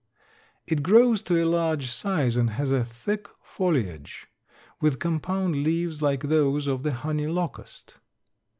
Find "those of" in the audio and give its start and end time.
6.23-6.81